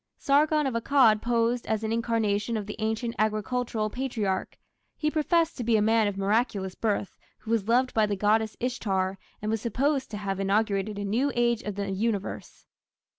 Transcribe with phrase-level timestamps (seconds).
[0.17, 4.57] "Sargon of Akkad" posed as an incarnation of the ancient agricultural Patriarch:
[4.97, 8.57] he professed to be a man of miraculous birth who was loved by the goddess
[8.59, 12.65] Ishtar, and was supposed to have inaugurated a New Age of the Universe.